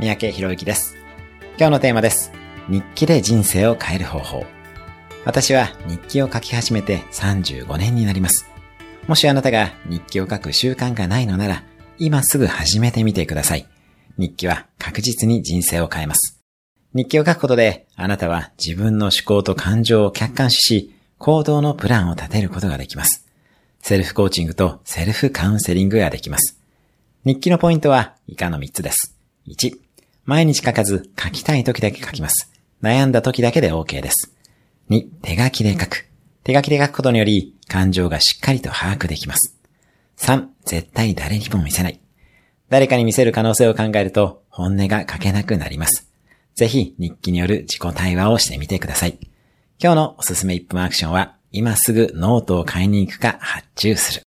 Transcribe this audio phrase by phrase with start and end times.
[0.00, 0.96] 三宅博之です。
[1.58, 2.30] 今日のテーマです。
[2.68, 4.46] 日記で人生を変える方法。
[5.24, 8.48] 私は日記を書き始めて35年になります。
[9.08, 11.64] もしあなたが日記を書く習慣がないのなら、
[11.98, 13.66] 今すぐ始めてみてください。
[14.18, 16.40] 日記は確実に人生を変えます。
[16.94, 23.26] 日記を書くことで、あなたは自分の思考と感情を客観視し、行動のプランを立てることができます。
[23.80, 26.56] セルフコーチングとセルフカウンセリングができます。
[27.24, 29.16] 日記のポイントは以下の3つです。
[29.48, 29.87] 1、
[30.28, 32.52] 毎日書かず書きたい時だけ書きます。
[32.82, 34.36] 悩んだ時だけで OK です。
[34.90, 36.06] 2、手書きで書く。
[36.44, 39.58] 手書きで書くことにより感情がしっかりと把握できます。
[40.18, 41.98] 3、絶対誰にも見せない。
[42.68, 46.12] 誰かに見せる可能性を考えると本音が書けなくなります。
[46.54, 49.18] ぜひ日記による自己対話をしてみてください。
[49.82, 54.27] 今日のおすすめ1分アクションは今すぐノートを買いに行くか発注する。